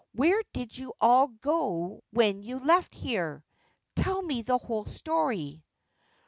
Where 0.13 0.41
did 0.51 0.75
you 0.75 0.95
all 0.99 1.27
go 1.27 2.01
when 2.09 2.41
you 2.41 2.57
left 2.57 2.95
here? 2.95 3.43
Tell 3.95 4.19
me 4.23 4.41
the 4.41 4.57
whole 4.57 4.85
story.' 4.85 5.61